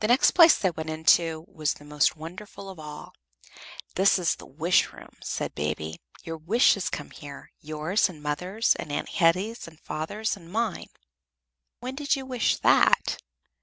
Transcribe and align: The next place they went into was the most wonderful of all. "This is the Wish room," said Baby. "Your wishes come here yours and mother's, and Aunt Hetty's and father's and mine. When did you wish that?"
The 0.00 0.08
next 0.08 0.32
place 0.32 0.58
they 0.58 0.70
went 0.72 0.90
into 0.90 1.46
was 1.50 1.72
the 1.72 1.84
most 1.86 2.14
wonderful 2.16 2.68
of 2.68 2.78
all. 2.78 3.14
"This 3.94 4.18
is 4.18 4.34
the 4.34 4.44
Wish 4.44 4.92
room," 4.92 5.16
said 5.22 5.54
Baby. 5.54 6.02
"Your 6.22 6.36
wishes 6.36 6.90
come 6.90 7.08
here 7.12 7.50
yours 7.62 8.10
and 8.10 8.22
mother's, 8.22 8.74
and 8.74 8.92
Aunt 8.92 9.08
Hetty's 9.08 9.66
and 9.66 9.80
father's 9.80 10.36
and 10.36 10.52
mine. 10.52 10.90
When 11.80 11.94
did 11.94 12.14
you 12.14 12.26
wish 12.26 12.58
that?" 12.58 13.22